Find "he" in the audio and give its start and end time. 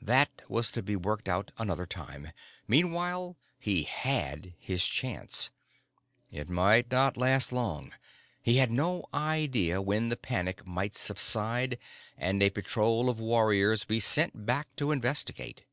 3.58-3.82, 8.40-8.58